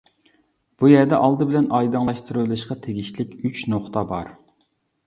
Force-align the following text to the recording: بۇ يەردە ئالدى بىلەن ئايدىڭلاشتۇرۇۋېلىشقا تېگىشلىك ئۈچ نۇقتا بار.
بۇ 0.83 0.89
يەردە 0.91 1.19
ئالدى 1.25 1.47
بىلەن 1.51 1.69
ئايدىڭلاشتۇرۇۋېلىشقا 1.81 2.79
تېگىشلىك 2.87 3.39
ئۈچ 3.45 3.65
نۇقتا 3.75 4.07
بار. 4.17 4.35